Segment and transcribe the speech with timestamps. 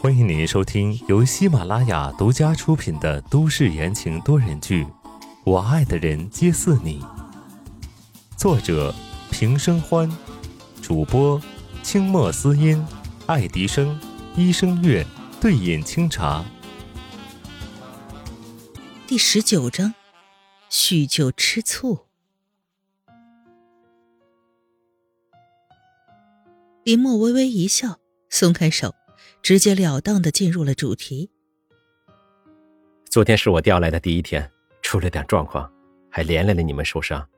[0.00, 4.82] 欢迎您收听由喜马拉雅独家出品的都市言情多人剧
[5.44, 7.00] 《我爱的人皆似你》，
[8.36, 8.92] 作者
[9.30, 10.10] 平生欢，
[10.82, 11.40] 主播
[11.84, 12.84] 清墨思音、
[13.26, 13.96] 爱迪生、
[14.34, 15.06] 一生月、
[15.40, 16.44] 对饮清茶。
[19.06, 19.94] 第十九章，
[20.68, 22.06] 酗酒吃醋。
[26.82, 28.00] 林默微微一笑，
[28.34, 28.92] 松开手。
[29.42, 31.30] 直截了当的进入了主题。
[33.04, 34.50] 昨天是我调来的第一天，
[34.80, 35.70] 出了点状况，
[36.10, 37.28] 还连累了你们受伤，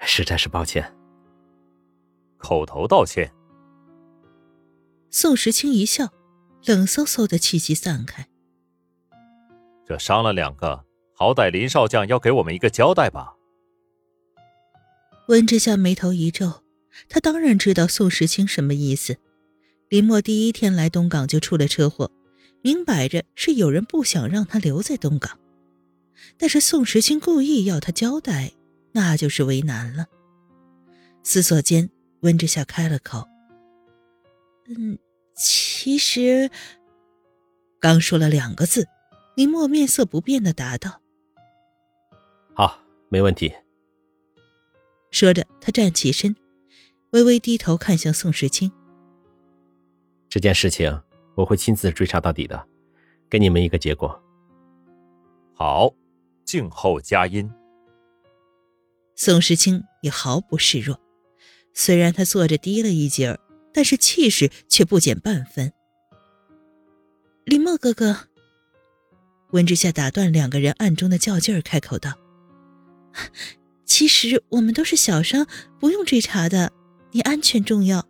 [0.00, 0.94] 实在是抱歉。
[2.36, 3.32] 口头道歉。
[5.10, 6.12] 宋时清一笑，
[6.66, 8.28] 冷飕飕的气息散开。
[9.86, 13.34] 这伤了两个，好歹林少将要给我们一个交代吧。
[15.28, 16.62] 温之夏眉头一皱，
[17.08, 19.16] 他当然知道宋时清什么意思。
[19.88, 22.10] 林墨第一天来东港就出了车祸，
[22.60, 25.38] 明摆着是有人不想让他留在东港。
[26.36, 28.52] 但是宋时清故意要他交代，
[28.92, 30.06] 那就是为难了。
[31.22, 31.88] 思索间，
[32.20, 33.26] 温之夏开了口
[34.68, 34.98] ：“嗯，
[35.34, 36.50] 其实……”
[37.80, 38.86] 刚说了两个字，
[39.36, 41.00] 林墨面色不变的答道
[42.54, 43.50] ：“好，没问题。”
[45.10, 46.36] 说着，他站起身，
[47.12, 48.70] 微微低头看向宋时清。
[50.28, 51.00] 这件事情
[51.34, 52.66] 我会亲自追查到底的，
[53.30, 54.22] 给你们一个结果。
[55.54, 55.92] 好，
[56.44, 57.50] 静候佳音。
[59.16, 61.00] 宋时清也毫不示弱，
[61.74, 63.40] 虽然他坐着低了一截儿，
[63.72, 65.72] 但是气势却不减半分。
[67.44, 68.28] 林墨哥哥，
[69.52, 72.12] 温之夏打断两个人暗中的较劲儿，开口道
[73.86, 75.46] ：“其实我们都是小伤，
[75.80, 76.70] 不用追查的，
[77.12, 78.06] 你安全重要。”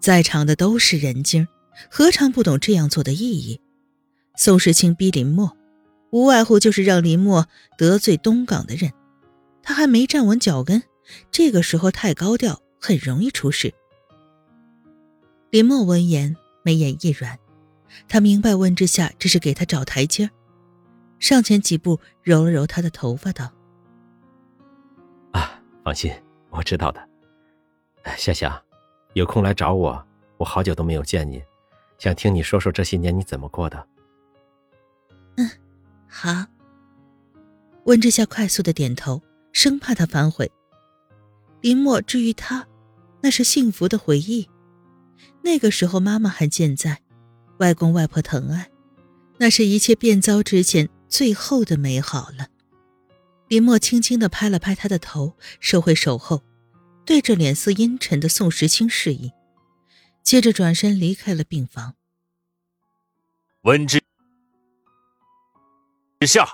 [0.00, 1.48] 在场的都是人精，
[1.90, 3.60] 何尝不懂这样做的意义？
[4.36, 5.56] 宋时清逼林墨，
[6.10, 8.92] 无外乎就是让林墨得罪东港的人。
[9.62, 10.82] 他还没站稳脚跟，
[11.30, 13.74] 这个时候太高调，很容易出事。
[15.50, 17.38] 林墨闻言，眉眼一软，
[18.08, 20.30] 他明白温之夏这是给他找台阶
[21.18, 23.50] 上前几步，揉了揉他的头发，道
[25.32, 26.12] ：“啊，放心，
[26.50, 27.08] 我知道的。
[28.16, 28.62] 夏夏。”
[29.16, 30.06] 有空来找我，
[30.36, 31.42] 我好久都没有见你，
[31.96, 33.88] 想听你说说这些年你怎么过的。
[35.36, 35.50] 嗯，
[36.06, 36.44] 好。
[37.84, 39.22] 温之夏快速的点头，
[39.52, 40.52] 生怕他反悔。
[41.62, 42.68] 林墨至于他，
[43.22, 44.50] 那是幸福的回忆。
[45.40, 47.00] 那个时候妈妈还健在，
[47.56, 48.70] 外公外婆疼爱，
[49.38, 52.48] 那是一切变糟之前最后的美好了。
[53.48, 56.42] 林墨轻轻的拍了拍他的头，收回手后。
[57.06, 59.32] 对着脸色阴沉的宋时清示意，
[60.24, 61.94] 接着转身离开了病房。
[63.62, 64.02] 温之
[66.20, 66.48] 之夏，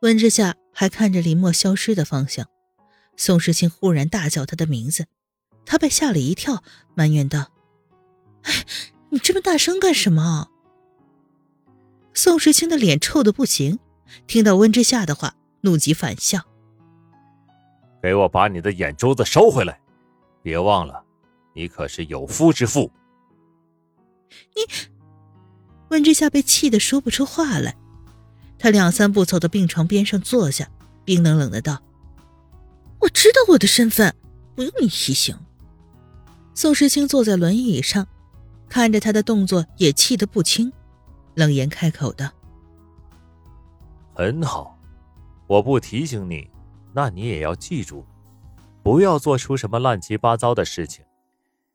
[0.00, 2.48] 温之夏还看着林墨消失的方向。
[3.16, 5.06] 宋时清忽然大叫他的名字，
[5.64, 7.52] 他被吓了一跳，埋怨道
[8.42, 8.66] ：“哎，
[9.10, 10.48] 你这么大声干什么？”
[12.14, 13.78] 宋时清的脸臭的不行，
[14.26, 16.51] 听到温之夏的话，怒极反笑。
[18.02, 19.80] 给我把你的眼珠子收回来！
[20.42, 21.04] 别忘了，
[21.54, 22.90] 你可是有夫之妇。
[24.56, 24.90] 你，
[25.90, 27.76] 温之夏被气得说不出话来，
[28.58, 30.68] 他两三步走到病床边上坐下，
[31.04, 31.80] 冰冷冷的道
[32.98, 34.12] ：“我知道我的身份，
[34.56, 35.38] 不用你提醒。”
[36.54, 38.08] 宋时清坐在轮椅上，
[38.68, 40.72] 看着他的动作也气得不轻，
[41.34, 42.28] 冷言开口道
[44.12, 44.76] ：“很好，
[45.46, 46.50] 我不提醒你。”
[46.94, 48.04] 那你也要记住，
[48.82, 51.04] 不要做出什么乱七八糟的事情。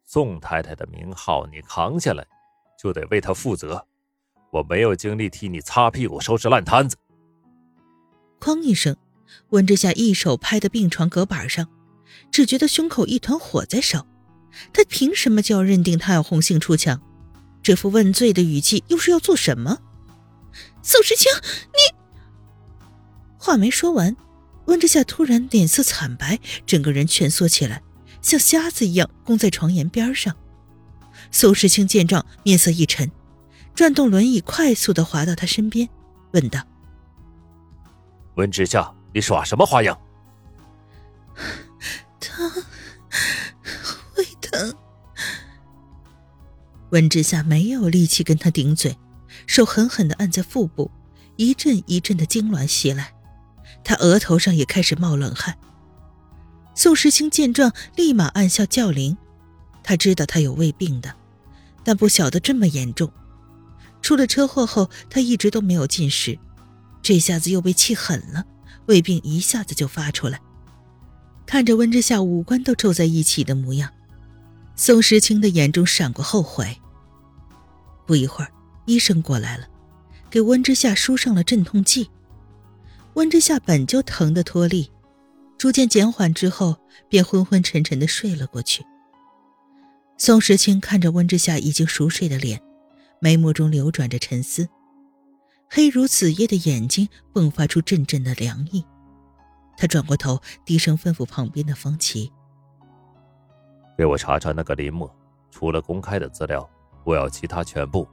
[0.06, 2.26] 宋太太的名号你扛下来，
[2.80, 3.86] 就得为她负责。
[4.52, 6.96] 我没有精力替你擦屁股、收拾烂摊子。
[8.40, 8.96] 哐一声，
[9.50, 11.68] 温之夏一手拍在病床隔板上，
[12.32, 14.08] 只觉得胸口一团火在烧。
[14.72, 17.02] 他凭什么就要认定他要红杏出墙？
[17.62, 19.80] 这副问罪的语气又是要做什么？
[20.82, 21.32] 宋时清，
[21.74, 21.98] 你
[23.38, 24.16] 话没说完。
[24.68, 27.82] 温之夏突然脸色惨白，整个人蜷缩起来，
[28.22, 30.36] 像瞎子一样弓在床沿边上。
[31.32, 33.10] 苏世清见状，面色一沉，
[33.74, 35.90] 转动轮椅，快速的滑到他身边，
[36.32, 36.62] 问道
[38.36, 40.00] ：“温之夏，你耍什么花样
[42.20, 42.50] ？”“疼，
[44.14, 44.76] 会疼。”
[46.92, 48.98] 温之夏没有力气跟他顶嘴，
[49.46, 50.92] 手狠狠的按在腹部，
[51.36, 53.14] 一阵一阵的痉挛袭来。
[53.88, 55.58] 他额头上也开始冒冷汗。
[56.76, 59.18] 宋时清见状，立马暗笑叫铃。
[59.82, 61.16] 他知道他有胃病的，
[61.86, 63.10] 但不晓得这么严重。
[64.02, 66.38] 出了车祸后，他一直都没有进食，
[67.02, 68.44] 这下子又被气狠了，
[68.88, 70.42] 胃病一下子就发出来。
[71.46, 73.90] 看着温之夏五官都皱在一起的模样，
[74.76, 76.78] 宋时清的眼中闪过后悔。
[78.06, 78.52] 不一会儿，
[78.86, 79.66] 医生过来了，
[80.30, 82.10] 给温之夏输上了镇痛剂。
[83.18, 84.92] 温之夏本就疼得脱力，
[85.58, 86.78] 逐渐减缓之后，
[87.10, 88.86] 便昏昏沉沉的睡了过去。
[90.20, 92.62] 宋时清看着温之夏已经熟睡的脸，
[93.20, 94.70] 眉目中流转着沉思，
[95.68, 98.86] 黑如子夜的眼睛迸发出阵阵的凉意。
[99.76, 102.32] 他转过头，低声吩咐旁边的方琦
[103.98, 105.12] ：“给我查查那个林墨，
[105.50, 106.70] 除了公开的资料，
[107.04, 108.08] 我要其他全部。”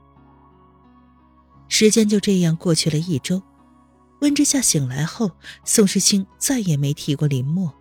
[1.69, 3.39] 时间就这样过去了一周。
[4.21, 5.31] 温之夏醒来后，
[5.63, 7.73] 宋时清再也没提过林墨。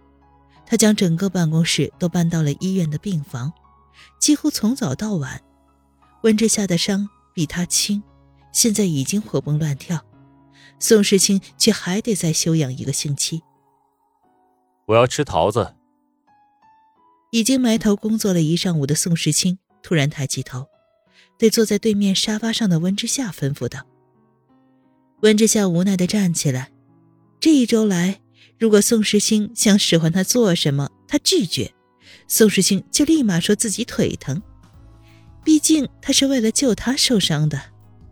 [0.67, 3.53] 他将整个办公室都搬到了医院的病房，
[4.19, 5.41] 几乎从早到晚。
[6.23, 8.03] 温之夏的伤比他轻，
[8.53, 10.05] 现在已经活蹦乱跳，
[10.79, 13.43] 宋时清却还得再休养一个星期。
[14.87, 15.75] 我要吃桃子。
[17.31, 20.67] 已经埋头工作了一上午的宋时清突然抬起头，
[21.39, 23.81] 对坐在对面沙发上的温之夏吩咐道
[25.25, 26.71] ：“温之夏，无奈的站起来。
[27.41, 28.21] 这一周来，
[28.59, 31.73] 如果宋时清想使唤他做什么，他拒绝，
[32.29, 34.43] 宋时清就立马说自己腿疼。
[35.43, 37.59] 毕竟他是为了救他受伤的，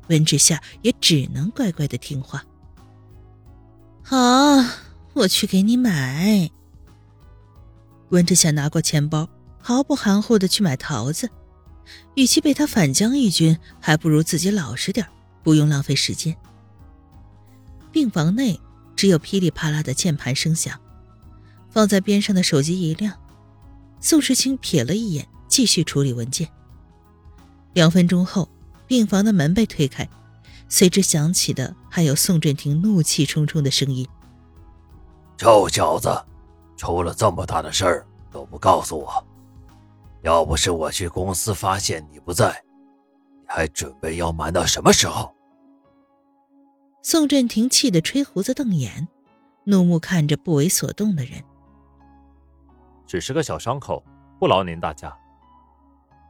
[0.09, 2.43] 温之夏也只能乖乖的听话。
[4.03, 4.17] 好，
[5.13, 6.51] 我去给你买。”
[8.09, 9.29] 温之夏拿过钱包，
[9.59, 11.29] 毫不含糊的去买桃子。
[12.15, 15.07] 与其被他反将一军，还不如自己老实点
[15.43, 16.35] 不用浪费时间。
[17.93, 18.59] 病房内
[18.97, 20.81] 只有噼里啪啦的键盘声响，
[21.71, 23.15] 放在边上的手机一亮，
[24.01, 26.49] 宋时清瞥了一眼，继续处理文件。
[27.75, 28.49] 两分钟后，
[28.87, 30.09] 病房的门被推开，
[30.69, 34.09] 随之响起的还有宋振廷怒气冲冲的声音
[35.37, 36.11] ：“臭小子！”
[36.77, 39.25] 出了这么大的事儿都不告诉我，
[40.23, 42.61] 要不是我去公司发现你不在，
[43.39, 45.33] 你还准备要瞒到什么时候？
[47.03, 49.09] 宋振廷气得吹胡子瞪眼，
[49.65, 51.43] 怒目看着不为所动的人。
[53.09, 54.03] 只是个小伤口，
[54.39, 55.17] 不劳您大驾。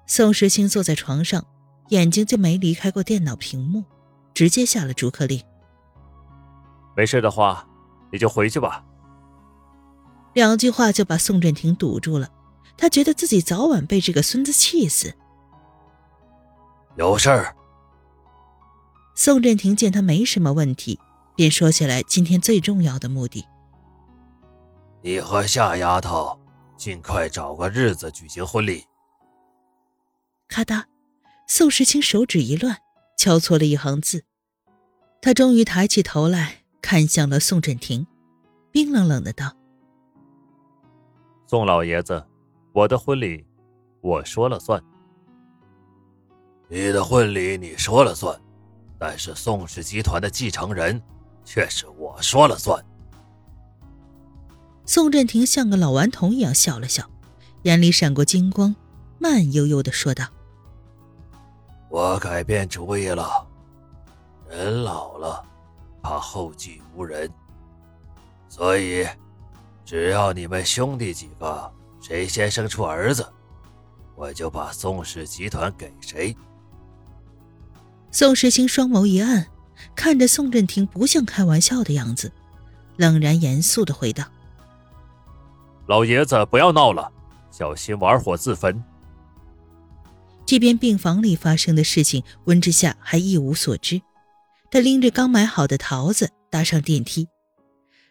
[0.07, 1.45] 宋时清坐在床上，
[1.91, 3.85] 眼睛就没离开过电脑屏幕，
[4.33, 5.43] 直接下了逐客令。
[6.97, 7.69] 没事的话，
[8.11, 8.83] 你就回去吧。
[10.33, 12.31] 两句话就把宋振廷堵住了，
[12.79, 15.15] 他觉得自己早晚被这个孙子气死。
[16.97, 17.55] 有事儿。
[19.25, 20.99] 宋振廷见他没什么问题，
[21.37, 23.47] 便说起来今天最重要的目的：
[25.01, 26.37] 你和夏丫头
[26.77, 28.85] 尽快找个日子举行婚礼。
[30.49, 30.83] 咔嗒，
[31.47, 32.79] 宋时清手指一乱，
[33.17, 34.25] 敲错了一行字。
[35.21, 38.05] 他终于抬起头来看向了宋振廷，
[38.73, 39.53] 冰冷冷的道。
[41.47, 42.27] 宋老爷子，
[42.73, 43.47] 我的婚礼，
[44.01, 44.83] 我说了算。
[46.69, 48.37] 你的婚礼你说了算，
[49.05, 51.03] 但是宋氏集团的继承人
[51.45, 52.81] 却是我说了算。
[54.87, 57.11] 宋振廷像个老顽童一样笑了笑，
[57.63, 58.77] 眼里闪过金光，
[59.19, 60.25] 慢悠悠的说道
[61.91, 63.45] ：“我改变主意了，
[64.49, 65.45] 人老了，
[66.01, 67.29] 怕后继无人，
[68.49, 69.05] 所以。”
[69.85, 73.27] 只要你们兄弟几个谁先生出儿子，
[74.15, 76.35] 我就把宋氏集团给谁。
[78.13, 79.47] 宋时清双眸一暗，
[79.97, 82.31] 看着宋振廷不像开玩笑的样子，
[82.97, 84.25] 冷然严肃的回道
[85.89, 87.11] ：“老爷子不要闹了，
[87.51, 88.85] 小心玩火自焚。”
[90.45, 94.03] 这边病房里发生的事情，温之夏还一无所知。
[94.71, 97.29] 他拎着刚买好的桃子，搭上电梯。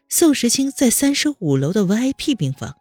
[0.09, 2.75] 宋时清在三十五楼的 VIP 病房，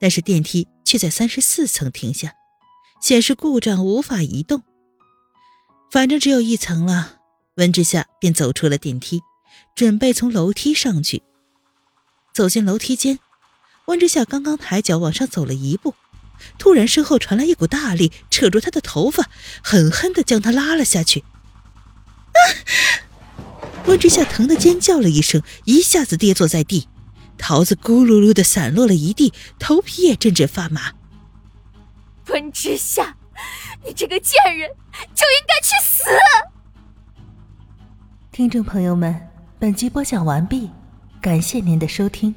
[0.00, 2.34] 但是电梯却在三十四层停下，
[3.00, 4.62] 显示故障无法移动。
[5.90, 7.18] 反正只有一层了，
[7.54, 9.22] 温之夏便走出了电梯，
[9.74, 11.22] 准备从楼梯上去。
[12.34, 13.18] 走进楼梯间，
[13.86, 15.94] 温之夏刚刚抬脚往上走了一步，
[16.58, 19.30] 突然身后传来一股大力，扯住他的头发，
[19.62, 21.24] 狠狠地将他拉了下去。
[23.86, 26.88] 温之夏疼得尖叫了一声，一下子跌坐在地，
[27.38, 30.92] 桃子咕噜噜的散落了一地，头皮也阵阵发麻。
[32.26, 33.15] 温之夏，
[33.84, 34.70] 你这个贱人，
[35.14, 36.04] 就应该去死！
[38.32, 39.28] 听众朋友们，
[39.58, 40.70] 本集播讲完毕，
[41.20, 42.34] 感谢您的收听。